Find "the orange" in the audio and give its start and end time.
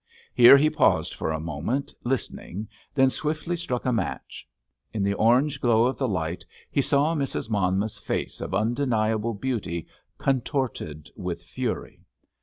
5.03-5.61